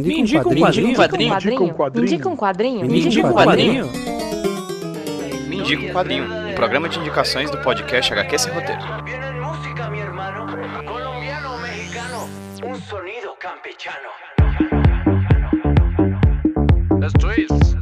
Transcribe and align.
Me 0.00 0.20
indica 0.20 0.48
um 0.48 0.54
quadrinho. 0.56 0.86
Me 0.88 1.26
indica 1.28 1.62
um 1.62 1.68
quadrinho. 1.72 1.94
Me 1.94 2.02
indica 2.02 2.28
um 2.28 2.36
quadrinho. 2.36 2.84
Me 2.84 3.00
indica 3.00 3.26
um 3.26 3.32
quadrinho. 3.32 3.86
Me 5.46 5.56
indica 5.58 5.82
um 5.82 5.92
quadrinho. 5.92 6.24
Um 6.24 6.54
programa 6.54 6.88
de 6.88 6.98
indicações 6.98 7.48
do 7.50 7.58
podcast 7.58 8.12
HQ 8.12 8.38
Sem 8.38 8.52
Roteiro. 8.52 8.80
Colombiano, 10.84 11.58
mexicano, 11.60 12.28
un 12.64 12.74
sonido 12.82 13.36
campechano. 13.38 14.10
Esto 17.04 17.30
es 17.30 17.73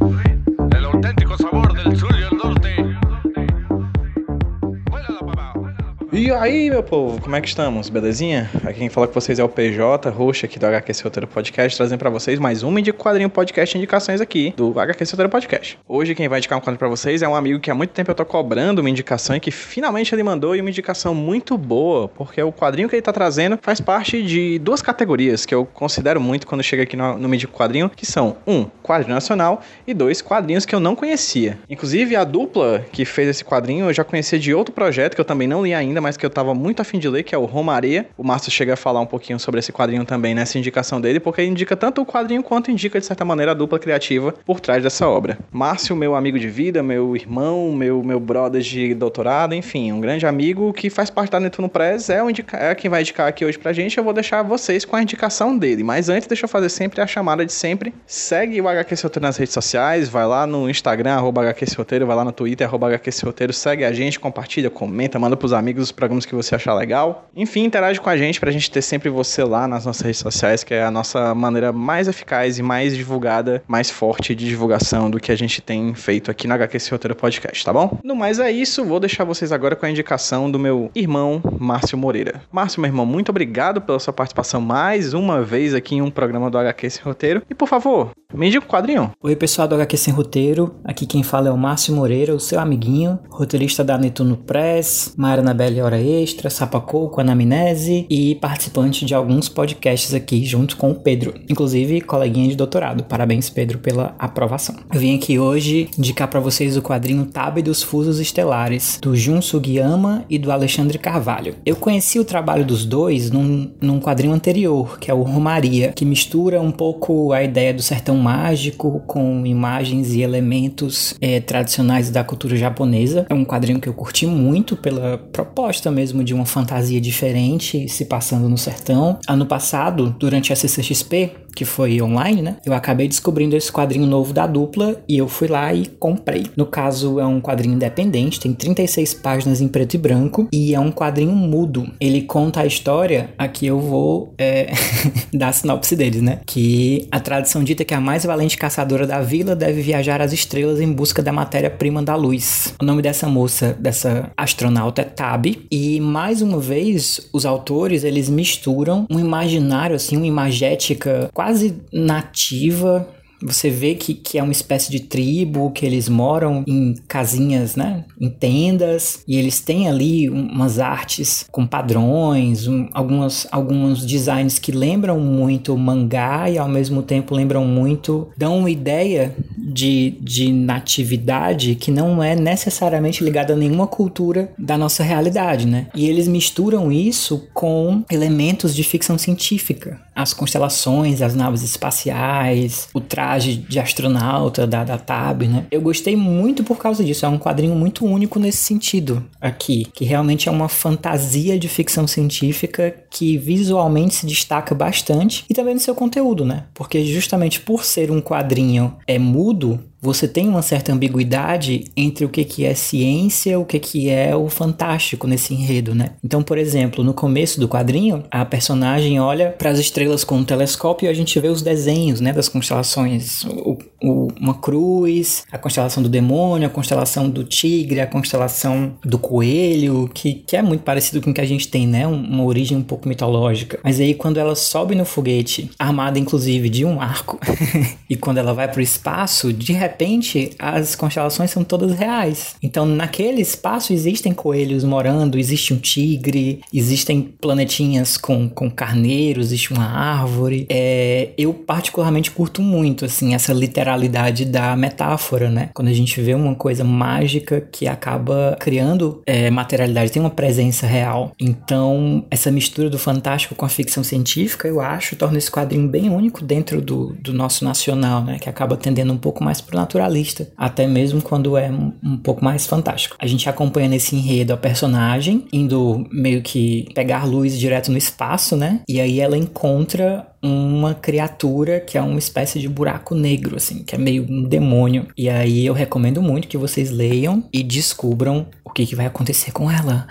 E 6.32 6.34
aí, 6.34 6.70
meu 6.70 6.82
povo, 6.82 7.20
como 7.20 7.36
é 7.36 7.42
que 7.42 7.48
estamos? 7.48 7.90
Belezinha? 7.90 8.50
Aqui 8.64 8.78
quem 8.78 8.88
fala 8.88 9.06
com 9.06 9.12
vocês 9.12 9.38
é 9.38 9.44
o 9.44 9.50
PJ, 9.50 10.08
host 10.08 10.46
aqui 10.46 10.58
do 10.58 10.64
HQ 10.64 10.92
Roteiro 11.04 11.26
Podcast, 11.26 11.76
trazendo 11.76 11.98
pra 11.98 12.08
vocês 12.08 12.38
mais 12.38 12.62
uma 12.62 12.80
de 12.80 12.90
quadrinho 12.90 13.28
podcast 13.28 13.76
indicações 13.76 14.18
aqui 14.18 14.54
do 14.56 14.80
HQ 14.80 15.04
Roteiro 15.10 15.28
Podcast. 15.28 15.78
Hoje 15.86 16.14
quem 16.14 16.28
vai 16.28 16.38
indicar 16.38 16.56
um 16.56 16.62
quadrinho 16.62 16.78
pra 16.78 16.88
vocês 16.88 17.20
é 17.20 17.28
um 17.28 17.34
amigo 17.34 17.60
que 17.60 17.70
há 17.70 17.74
muito 17.74 17.90
tempo 17.90 18.10
eu 18.10 18.14
tô 18.14 18.24
cobrando 18.24 18.80
uma 18.80 18.88
indicação 18.88 19.36
e 19.36 19.40
que 19.40 19.50
finalmente 19.50 20.14
ele 20.14 20.22
mandou 20.22 20.56
e 20.56 20.62
uma 20.62 20.70
indicação 20.70 21.14
muito 21.14 21.58
boa, 21.58 22.08
porque 22.08 22.42
o 22.42 22.50
quadrinho 22.50 22.88
que 22.88 22.94
ele 22.94 23.02
tá 23.02 23.12
trazendo 23.12 23.58
faz 23.60 23.78
parte 23.78 24.22
de 24.22 24.58
duas 24.58 24.80
categorias 24.80 25.44
que 25.44 25.54
eu 25.54 25.66
considero 25.66 26.18
muito 26.18 26.46
quando 26.46 26.62
chega 26.62 26.84
aqui 26.84 26.96
no, 26.96 27.18
no 27.18 27.28
Quadrinho, 27.48 27.90
que 27.90 28.06
são 28.06 28.38
um, 28.46 28.64
quadrinho 28.82 29.14
nacional 29.14 29.60
e 29.86 29.92
dois, 29.92 30.22
quadrinhos 30.22 30.64
que 30.64 30.74
eu 30.74 30.80
não 30.80 30.96
conhecia. 30.96 31.58
Inclusive 31.68 32.16
a 32.16 32.24
dupla 32.24 32.86
que 32.90 33.04
fez 33.04 33.28
esse 33.28 33.44
quadrinho 33.44 33.84
eu 33.84 33.92
já 33.92 34.02
conhecia 34.02 34.38
de 34.38 34.54
outro 34.54 34.74
projeto 34.74 35.14
que 35.14 35.20
eu 35.20 35.26
também 35.26 35.46
não 35.46 35.62
li 35.62 35.74
ainda, 35.74 36.00
mas 36.00 36.21
que 36.22 36.26
eu 36.26 36.30
tava 36.30 36.54
muito 36.54 36.80
afim 36.80 37.00
de 37.00 37.08
ler, 37.08 37.24
que 37.24 37.34
é 37.34 37.38
o 37.38 37.44
Romaria. 37.44 38.06
O 38.16 38.22
Márcio 38.22 38.48
chega 38.48 38.74
a 38.74 38.76
falar 38.76 39.00
um 39.00 39.06
pouquinho 39.06 39.40
sobre 39.40 39.58
esse 39.58 39.72
quadrinho 39.72 40.04
também 40.04 40.36
nessa 40.36 40.56
indicação 40.56 41.00
dele, 41.00 41.18
porque 41.18 41.42
indica 41.42 41.76
tanto 41.76 42.00
o 42.00 42.06
quadrinho 42.06 42.44
quanto 42.44 42.70
indica, 42.70 43.00
de 43.00 43.04
certa 43.04 43.24
maneira, 43.24 43.50
a 43.50 43.54
dupla 43.54 43.76
criativa 43.76 44.32
por 44.46 44.60
trás 44.60 44.84
dessa 44.84 45.08
obra. 45.08 45.36
Márcio, 45.50 45.96
meu 45.96 46.14
amigo 46.14 46.38
de 46.38 46.48
vida, 46.48 46.80
meu 46.80 47.16
irmão, 47.16 47.72
meu, 47.72 48.04
meu 48.04 48.20
brother 48.20 48.62
de 48.62 48.94
doutorado, 48.94 49.52
enfim, 49.52 49.90
um 49.90 50.00
grande 50.00 50.24
amigo 50.24 50.72
que 50.72 50.88
faz 50.88 51.10
parte 51.10 51.32
da 51.32 51.40
Netuno 51.40 51.68
Press, 51.68 52.08
é, 52.08 52.22
o 52.22 52.30
indica 52.30 52.56
é 52.56 52.72
quem 52.76 52.88
vai 52.88 53.00
indicar 53.00 53.26
aqui 53.26 53.44
hoje 53.44 53.58
pra 53.58 53.72
gente. 53.72 53.98
Eu 53.98 54.04
vou 54.04 54.12
deixar 54.12 54.44
vocês 54.44 54.84
com 54.84 54.94
a 54.94 55.02
indicação 55.02 55.58
dele. 55.58 55.82
Mas 55.82 56.08
antes, 56.08 56.28
deixa 56.28 56.44
eu 56.44 56.48
fazer 56.48 56.68
sempre 56.68 57.00
a 57.00 57.06
chamada 57.06 57.44
de 57.44 57.52
sempre. 57.52 57.92
Segue 58.06 58.60
o 58.60 58.68
HQ 58.68 58.94
Roteiro 59.02 59.26
nas 59.26 59.36
redes 59.36 59.52
sociais, 59.52 60.08
vai 60.08 60.24
lá 60.24 60.46
no 60.46 60.70
Instagram, 60.70 61.14
arroba 61.14 61.42
HQ 61.42 61.66
vai 62.06 62.16
lá 62.16 62.24
no 62.24 62.30
Twitter, 62.30 62.64
arroba 62.64 62.86
HQ 62.86 63.10
segue 63.52 63.84
a 63.84 63.92
gente, 63.92 64.20
compartilha, 64.20 64.70
comenta, 64.70 65.18
manda 65.18 65.36
pros 65.36 65.52
amigos 65.52 65.84
os 65.84 65.92
programas 66.02 66.26
que 66.26 66.34
você 66.34 66.56
achar 66.56 66.74
legal. 66.74 67.28
Enfim, 67.36 67.62
interage 67.62 68.00
com 68.00 68.10
a 68.10 68.16
gente 68.16 68.40
pra 68.40 68.50
gente 68.50 68.68
ter 68.68 68.82
sempre 68.82 69.08
você 69.08 69.44
lá 69.44 69.68
nas 69.68 69.86
nossas 69.86 70.02
redes 70.02 70.18
sociais, 70.18 70.64
que 70.64 70.74
é 70.74 70.82
a 70.82 70.90
nossa 70.90 71.32
maneira 71.32 71.72
mais 71.72 72.08
eficaz 72.08 72.58
e 72.58 72.62
mais 72.62 72.96
divulgada, 72.96 73.62
mais 73.68 73.88
forte 73.88 74.34
de 74.34 74.44
divulgação 74.44 75.08
do 75.08 75.20
que 75.20 75.30
a 75.30 75.36
gente 75.36 75.62
tem 75.62 75.94
feito 75.94 76.28
aqui 76.28 76.48
no 76.48 76.54
HQ 76.54 76.78
Roteiro 76.90 77.14
Podcast, 77.14 77.64
tá 77.64 77.72
bom? 77.72 78.00
No 78.02 78.16
mais 78.16 78.40
é 78.40 78.50
isso, 78.50 78.84
vou 78.84 78.98
deixar 78.98 79.22
vocês 79.22 79.52
agora 79.52 79.76
com 79.76 79.86
a 79.86 79.90
indicação 79.90 80.50
do 80.50 80.58
meu 80.58 80.90
irmão 80.92 81.40
Márcio 81.60 81.96
Moreira. 81.96 82.42
Márcio, 82.50 82.80
meu 82.80 82.88
irmão, 82.88 83.06
muito 83.06 83.28
obrigado 83.28 83.80
pela 83.80 84.00
sua 84.00 84.12
participação 84.12 84.60
mais 84.60 85.14
uma 85.14 85.40
vez 85.40 85.72
aqui 85.72 85.94
em 85.94 86.02
um 86.02 86.10
programa 86.10 86.50
do 86.50 86.58
HQ 86.58 86.90
Sem 86.90 87.04
Roteiro. 87.04 87.42
E 87.48 87.54
por 87.54 87.68
favor, 87.68 88.10
me 88.34 88.48
indica 88.48 88.64
um 88.64 88.68
quadrinho. 88.68 89.12
Oi, 89.22 89.36
pessoal 89.36 89.68
do 89.68 89.76
HQ 89.76 89.96
Sem 89.96 90.12
Roteiro. 90.12 90.74
Aqui 90.84 91.06
quem 91.06 91.22
fala 91.22 91.48
é 91.48 91.52
o 91.52 91.56
Márcio 91.56 91.94
Moreira, 91.94 92.34
o 92.34 92.40
seu 92.40 92.58
amiguinho, 92.58 93.20
roteirista 93.30 93.84
da 93.84 93.96
Netuno 93.96 94.36
Press, 94.36 95.14
Mara 95.16 95.42
Anabelle 95.42 95.80
Hora 95.92 96.00
Extra, 96.00 96.48
Sapacou 96.48 97.10
com 97.10 97.20
Anamnese 97.20 98.06
e 98.08 98.34
participante 98.36 99.04
de 99.04 99.14
alguns 99.14 99.50
podcasts 99.50 100.14
aqui 100.14 100.42
junto 100.42 100.78
com 100.78 100.90
o 100.90 100.94
Pedro, 100.94 101.34
inclusive 101.50 102.00
coleguinha 102.00 102.48
de 102.48 102.56
doutorado. 102.56 103.04
Parabéns, 103.04 103.50
Pedro, 103.50 103.78
pela 103.78 104.14
aprovação. 104.18 104.74
Eu 104.90 104.98
vim 104.98 105.14
aqui 105.14 105.38
hoje 105.38 105.90
indicar 105.98 106.28
para 106.28 106.40
vocês 106.40 106.78
o 106.78 106.82
quadrinho 106.82 107.26
Tab 107.26 107.58
dos 107.58 107.82
Fusos 107.82 108.20
Estelares, 108.20 108.98
do 109.02 109.14
Jun 109.14 109.42
Sugiyama 109.42 110.24
e 110.30 110.38
do 110.38 110.50
Alexandre 110.50 110.98
Carvalho. 110.98 111.56
Eu 111.66 111.76
conheci 111.76 112.18
o 112.18 112.24
trabalho 112.24 112.64
dos 112.64 112.86
dois 112.86 113.30
num, 113.30 113.70
num 113.78 114.00
quadrinho 114.00 114.32
anterior, 114.32 114.98
que 114.98 115.10
é 115.10 115.14
o 115.14 115.20
Romaria, 115.20 115.92
que 115.92 116.06
mistura 116.06 116.58
um 116.58 116.70
pouco 116.70 117.34
a 117.34 117.44
ideia 117.44 117.74
do 117.74 117.82
sertão 117.82 118.16
mágico 118.16 119.02
com 119.06 119.44
imagens 119.44 120.14
e 120.14 120.22
elementos 120.22 121.14
é, 121.20 121.38
tradicionais 121.38 122.08
da 122.08 122.24
cultura 122.24 122.56
japonesa. 122.56 123.26
É 123.28 123.34
um 123.34 123.44
quadrinho 123.44 123.78
que 123.78 123.90
eu 123.90 123.94
curti 123.94 124.26
muito 124.26 124.74
pela 124.74 125.18
proposta 125.18 125.81
mesmo 125.90 126.22
de 126.22 126.34
uma 126.34 126.46
fantasia 126.46 127.00
diferente 127.00 127.88
se 127.88 128.04
passando 128.04 128.48
no 128.48 128.58
sertão. 128.58 129.18
Ano 129.26 129.46
passado, 129.46 130.14
durante 130.18 130.52
a 130.52 130.56
CCXP, 130.56 131.32
que 131.54 131.64
foi 131.64 132.00
online, 132.00 132.42
né? 132.42 132.56
Eu 132.64 132.72
acabei 132.72 133.08
descobrindo 133.08 133.56
esse 133.56 133.70
quadrinho 133.70 134.06
novo 134.06 134.32
da 134.32 134.46
dupla 134.46 135.02
e 135.08 135.18
eu 135.18 135.28
fui 135.28 135.48
lá 135.48 135.72
e 135.72 135.86
comprei. 135.86 136.46
No 136.56 136.66
caso, 136.66 137.18
é 137.18 137.26
um 137.26 137.40
quadrinho 137.40 137.74
independente, 137.74 138.40
tem 138.40 138.52
36 138.52 139.14
páginas 139.14 139.60
em 139.60 139.68
preto 139.68 139.94
e 139.94 139.98
branco 139.98 140.48
e 140.52 140.74
é 140.74 140.80
um 140.80 140.90
quadrinho 140.90 141.32
mudo. 141.32 141.90
Ele 142.00 142.22
conta 142.22 142.60
a 142.60 142.66
história, 142.66 143.30
aqui 143.38 143.66
eu 143.66 143.80
vou 143.80 144.34
é, 144.38 144.72
dar 145.32 145.48
a 145.48 145.52
sinopse 145.52 145.96
deles, 145.96 146.22
né? 146.22 146.40
Que 146.46 147.06
a 147.10 147.20
tradição 147.20 147.62
dita 147.62 147.84
que 147.84 147.94
a 147.94 148.00
mais 148.00 148.24
valente 148.24 148.56
caçadora 148.56 149.06
da 149.06 149.20
vila 149.20 149.54
deve 149.54 149.80
viajar 149.82 150.20
às 150.20 150.32
estrelas 150.32 150.80
em 150.80 150.92
busca 150.92 151.22
da 151.22 151.32
matéria-prima 151.32 152.02
da 152.02 152.14
luz. 152.14 152.74
O 152.80 152.84
nome 152.84 153.02
dessa 153.02 153.28
moça, 153.28 153.76
dessa 153.78 154.30
astronauta 154.36 155.02
é 155.02 155.04
Tab 155.04 155.46
e 155.70 156.00
mais 156.00 156.42
uma 156.42 156.58
vez 156.58 157.28
os 157.32 157.44
autores 157.44 158.04
eles 158.04 158.28
misturam 158.28 159.06
um 159.10 159.18
imaginário 159.18 159.96
assim, 159.96 160.16
uma 160.16 160.26
imagética 160.26 161.30
quase 161.42 161.74
nativa 161.92 163.08
você 163.42 163.68
vê 163.68 163.96
que, 163.96 164.14
que 164.14 164.38
é 164.38 164.42
uma 164.42 164.52
espécie 164.52 164.90
de 164.90 165.00
tribo, 165.00 165.72
que 165.72 165.84
eles 165.84 166.08
moram 166.08 166.62
em 166.64 166.94
casinhas, 167.08 167.74
né? 167.74 168.04
Em 168.20 168.30
tendas, 168.30 169.24
e 169.26 169.36
eles 169.36 169.58
têm 169.58 169.88
ali 169.88 170.30
umas 170.30 170.78
artes 170.78 171.44
com 171.50 171.66
padrões, 171.66 172.68
um, 172.68 172.88
algumas, 172.92 173.46
alguns 173.50 174.06
designs 174.06 174.60
que 174.60 174.70
lembram 174.70 175.18
muito 175.18 175.76
mangá 175.76 176.48
e 176.48 176.56
ao 176.56 176.68
mesmo 176.68 177.02
tempo 177.02 177.34
lembram 177.34 177.64
muito, 177.66 178.28
dão 178.36 178.58
uma 178.58 178.70
ideia 178.70 179.34
de, 179.62 180.16
de 180.20 180.52
natividade 180.52 181.74
que 181.76 181.90
não 181.90 182.22
é 182.22 182.34
necessariamente 182.34 183.22
ligada 183.22 183.52
a 183.52 183.56
nenhuma 183.56 183.86
cultura 183.86 184.52
da 184.58 184.76
nossa 184.76 185.02
realidade, 185.02 185.66
né? 185.66 185.86
E 185.94 186.08
eles 186.08 186.26
misturam 186.26 186.90
isso 186.90 187.48
com 187.54 188.04
elementos 188.10 188.74
de 188.74 188.82
ficção 188.82 189.16
científica. 189.16 190.00
As 190.14 190.34
constelações, 190.34 191.22
as 191.22 191.34
naves 191.34 191.62
espaciais, 191.62 192.88
o 192.92 193.00
traje 193.00 193.56
de 193.56 193.78
astronauta 193.78 194.66
da, 194.66 194.84
da 194.84 194.98
TAB, 194.98 195.44
né? 195.44 195.66
Eu 195.70 195.80
gostei 195.80 196.16
muito 196.16 196.64
por 196.64 196.78
causa 196.78 197.04
disso. 197.04 197.24
É 197.24 197.28
um 197.28 197.38
quadrinho 197.38 197.74
muito 197.74 198.04
único 198.04 198.38
nesse 198.38 198.58
sentido 198.58 199.24
aqui, 199.40 199.86
que 199.94 200.04
realmente 200.04 200.48
é 200.48 200.52
uma 200.52 200.68
fantasia 200.68 201.58
de 201.58 201.68
ficção 201.68 202.06
científica 202.06 202.94
que 203.10 203.38
visualmente 203.38 204.14
se 204.14 204.26
destaca 204.26 204.74
bastante 204.74 205.44
e 205.48 205.54
também 205.54 205.74
no 205.74 205.80
seu 205.80 205.94
conteúdo, 205.94 206.44
né? 206.44 206.64
Porque 206.74 207.04
justamente 207.04 207.60
por 207.60 207.84
ser 207.84 208.10
um 208.10 208.20
quadrinho 208.20 208.94
é 209.06 209.18
mudo, 209.18 209.51
tudo 209.52 209.91
você 210.02 210.26
tem 210.26 210.48
uma 210.48 210.62
certa 210.62 210.92
ambiguidade 210.92 211.84
entre 211.96 212.24
o 212.24 212.28
que, 212.28 212.44
que 212.44 212.64
é 212.64 212.74
ciência, 212.74 213.58
o 213.58 213.64
que, 213.64 213.78
que 213.78 214.10
é 214.10 214.34
o 214.34 214.48
fantástico 214.48 215.28
nesse 215.28 215.54
enredo, 215.54 215.94
né? 215.94 216.10
Então, 216.24 216.42
por 216.42 216.58
exemplo, 216.58 217.04
no 217.04 217.14
começo 217.14 217.60
do 217.60 217.68
quadrinho, 217.68 218.24
a 218.28 218.44
personagem 218.44 219.20
olha 219.20 219.50
para 219.50 219.70
as 219.70 219.78
estrelas 219.78 220.24
com 220.24 220.38
um 220.38 220.44
telescópio 220.44 221.06
e 221.06 221.08
a 221.08 221.14
gente 221.14 221.38
vê 221.38 221.48
os 221.48 221.62
desenhos, 221.62 222.20
né, 222.20 222.32
das 222.32 222.48
constelações, 222.48 223.44
o, 223.44 223.78
o, 224.02 224.28
uma 224.40 224.54
cruz, 224.54 225.44
a 225.52 225.56
constelação 225.58 226.02
do 226.02 226.08
demônio, 226.08 226.66
a 226.66 226.70
constelação 226.70 227.30
do 227.30 227.44
tigre, 227.44 228.00
a 228.00 228.06
constelação 228.06 228.94
do 229.04 229.18
coelho, 229.18 230.10
que, 230.12 230.34
que 230.34 230.56
é 230.56 230.62
muito 230.62 230.82
parecido 230.82 231.20
com 231.20 231.30
o 231.30 231.34
que 231.34 231.40
a 231.40 231.46
gente 231.46 231.68
tem, 231.68 231.86
né? 231.86 232.06
Uma 232.06 232.42
origem 232.42 232.76
um 232.76 232.82
pouco 232.82 233.08
mitológica. 233.08 233.78
Mas 233.84 234.00
aí, 234.00 234.14
quando 234.14 234.38
ela 234.38 234.56
sobe 234.56 234.96
no 234.96 235.04
foguete, 235.04 235.70
armada 235.78 236.18
inclusive 236.18 236.68
de 236.68 236.84
um 236.84 237.00
arco, 237.00 237.38
e 238.10 238.16
quando 238.16 238.38
ela 238.38 238.52
vai 238.52 238.66
para 238.66 238.80
o 238.80 238.82
espaço, 238.82 239.52
de 239.52 239.72
repente 239.92 240.50
as 240.58 240.96
constelações 240.96 241.50
são 241.50 241.62
todas 241.62 241.92
reais. 241.92 242.56
Então, 242.62 242.86
naquele 242.86 243.42
espaço 243.42 243.92
existem 243.92 244.32
coelhos 244.32 244.82
morando, 244.82 245.38
existe 245.38 245.74
um 245.74 245.76
tigre, 245.76 246.60
existem 246.72 247.20
planetinhas 247.22 248.16
com, 248.16 248.48
com 248.48 248.70
carneiros, 248.70 249.46
existe 249.46 249.72
uma 249.72 249.84
árvore. 249.84 250.66
É, 250.68 251.30
eu 251.36 251.52
particularmente 251.52 252.30
curto 252.30 252.62
muito, 252.62 253.04
assim, 253.04 253.34
essa 253.34 253.52
literalidade 253.52 254.44
da 254.44 254.74
metáfora, 254.74 255.50
né? 255.50 255.70
Quando 255.74 255.88
a 255.88 255.92
gente 255.92 256.20
vê 256.20 256.34
uma 256.34 256.54
coisa 256.54 256.82
mágica 256.82 257.60
que 257.60 257.86
acaba 257.86 258.56
criando 258.58 259.22
é, 259.26 259.50
materialidade, 259.50 260.10
tem 260.10 260.22
uma 260.22 260.30
presença 260.30 260.86
real. 260.86 261.32
Então, 261.38 262.24
essa 262.30 262.50
mistura 262.50 262.88
do 262.88 262.98
fantástico 262.98 263.54
com 263.54 263.66
a 263.66 263.68
ficção 263.68 264.02
científica, 264.02 264.66
eu 264.66 264.80
acho, 264.80 265.16
torna 265.16 265.38
esse 265.38 265.50
quadrinho 265.50 265.88
bem 265.88 266.08
único 266.08 266.42
dentro 266.42 266.80
do, 266.80 267.14
do 267.20 267.32
nosso 267.32 267.64
nacional, 267.64 268.24
né? 268.24 268.38
Que 268.38 268.48
acaba 268.48 268.76
tendendo 268.76 269.12
um 269.12 269.18
pouco 269.18 269.44
mais 269.44 269.60
pro 269.60 269.76
naturalista, 269.82 270.48
até 270.56 270.86
mesmo 270.86 271.20
quando 271.20 271.56
é 271.56 271.70
um, 271.70 271.92
um 272.02 272.16
pouco 272.16 272.44
mais 272.44 272.66
fantástico. 272.66 273.16
A 273.18 273.26
gente 273.26 273.48
acompanha 273.48 273.88
nesse 273.88 274.16
enredo 274.16 274.52
a 274.52 274.56
personagem 274.56 275.46
indo 275.52 276.06
meio 276.10 276.40
que 276.42 276.88
pegar 276.94 277.24
luz 277.24 277.58
direto 277.58 277.90
no 277.90 277.98
espaço, 277.98 278.56
né? 278.56 278.80
E 278.88 279.00
aí 279.00 279.20
ela 279.20 279.36
encontra 279.36 280.26
uma 280.42 280.92
criatura 280.92 281.78
que 281.78 281.96
é 281.96 282.02
uma 282.02 282.18
espécie 282.18 282.58
de 282.58 282.68
buraco 282.68 283.14
negro, 283.14 283.56
assim, 283.56 283.84
que 283.84 283.94
é 283.94 283.98
meio 283.98 284.26
um 284.28 284.42
demônio. 284.42 285.06
E 285.16 285.28
aí 285.28 285.64
eu 285.64 285.72
recomendo 285.72 286.20
muito 286.20 286.48
que 286.48 286.58
vocês 286.58 286.90
leiam 286.90 287.44
e 287.52 287.62
descubram 287.62 288.46
o 288.64 288.70
que, 288.70 288.84
que 288.84 288.96
vai 288.96 289.06
acontecer 289.06 289.52
com 289.52 289.70
ela. 289.70 290.06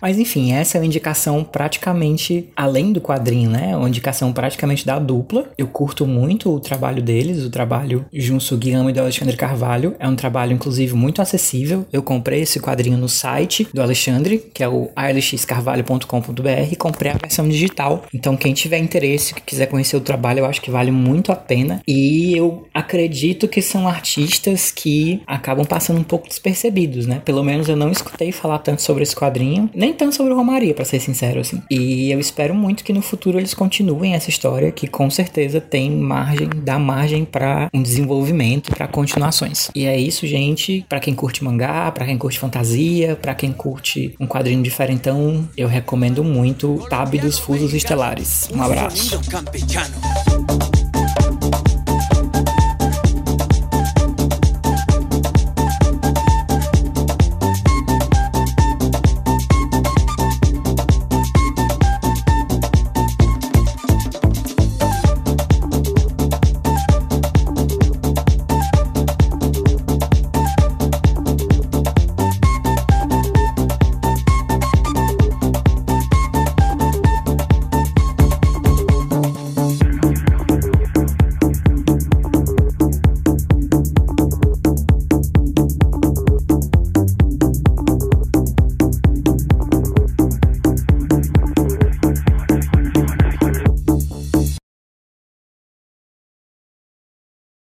Mas 0.00 0.18
enfim, 0.18 0.52
essa 0.52 0.76
é 0.76 0.80
uma 0.80 0.86
indicação 0.86 1.44
praticamente 1.44 2.48
além 2.56 2.92
do 2.92 3.00
quadrinho, 3.00 3.50
né? 3.50 3.76
Uma 3.76 3.88
indicação 3.88 4.32
praticamente 4.32 4.86
da 4.86 4.98
dupla. 4.98 5.50
Eu 5.56 5.66
curto 5.66 6.06
muito 6.06 6.54
o 6.54 6.60
trabalho 6.60 7.02
deles, 7.02 7.44
o 7.44 7.50
trabalho 7.50 8.04
Jun 8.12 8.40
Sugiyama 8.40 8.90
e 8.90 8.92
do 8.92 9.00
Alexandre 9.00 9.36
Carvalho. 9.36 9.94
É 9.98 10.08
um 10.08 10.16
trabalho, 10.16 10.52
inclusive, 10.52 10.94
muito 10.94 11.20
acessível. 11.22 11.86
Eu 11.92 12.02
comprei 12.02 12.42
esse 12.42 12.60
quadrinho 12.60 12.96
no 12.96 13.08
site 13.08 13.68
do 13.72 13.82
Alexandre, 13.82 14.38
que 14.52 14.62
é 14.62 14.68
o 14.68 14.90
alexcarvalho.com.br, 14.94 16.72
e 16.72 16.76
comprei 16.76 17.12
a 17.12 17.16
versão 17.16 17.48
digital. 17.48 18.04
Então, 18.12 18.36
quem 18.36 18.52
tiver 18.52 18.78
interesse, 18.78 19.34
que 19.34 19.42
quiser 19.42 19.66
conhecer 19.66 19.96
o 19.96 20.00
trabalho, 20.00 20.40
eu 20.40 20.46
acho 20.46 20.60
que 20.60 20.70
vale 20.70 20.90
muito 20.90 21.32
a 21.32 21.36
pena. 21.36 21.80
E 21.86 22.36
eu 22.36 22.66
acredito 22.72 23.48
que 23.48 23.60
são 23.60 23.88
artistas 23.88 24.70
que 24.70 25.22
acabam 25.26 25.64
passando 25.64 26.00
um 26.00 26.04
pouco 26.04 26.28
despercebidos, 26.28 27.06
né? 27.06 27.20
Pelo 27.24 27.42
menos 27.42 27.68
eu 27.68 27.76
não 27.76 27.90
escutei 27.90 28.32
falar 28.32 28.58
tanto 28.58 28.82
sobre 28.82 29.02
esse 29.02 29.14
quadrinho, 29.14 29.70
nem 29.74 29.87
tanto 29.92 30.14
sobre 30.14 30.32
o 30.32 30.36
Romaria, 30.36 30.74
para 30.74 30.84
ser 30.84 31.00
sincero, 31.00 31.40
assim. 31.40 31.62
E 31.70 32.10
eu 32.10 32.20
espero 32.20 32.54
muito 32.54 32.84
que 32.84 32.92
no 32.92 33.02
futuro 33.02 33.38
eles 33.38 33.54
continuem 33.54 34.14
essa 34.14 34.30
história, 34.30 34.70
que 34.70 34.86
com 34.86 35.10
certeza 35.10 35.60
tem 35.60 35.90
margem, 35.90 36.48
dá 36.62 36.78
margem 36.78 37.24
para 37.24 37.68
um 37.72 37.82
desenvolvimento, 37.82 38.70
para 38.70 38.86
continuações. 38.88 39.70
E 39.74 39.86
é 39.86 39.98
isso, 39.98 40.26
gente. 40.26 40.84
Para 40.88 41.00
quem 41.00 41.14
curte 41.14 41.44
mangá, 41.44 41.90
para 41.92 42.06
quem 42.06 42.18
curte 42.18 42.38
fantasia, 42.38 43.16
para 43.16 43.34
quem 43.34 43.52
curte 43.52 44.14
um 44.20 44.26
quadrinho 44.26 44.62
diferentão, 44.62 45.48
eu 45.56 45.68
recomendo 45.68 46.24
muito 46.24 46.86
Tab 46.88 47.14
dos 47.18 47.38
Fusos 47.38 47.74
Estelares. 47.74 48.48
Um 48.54 48.62
abraço. 48.62 49.20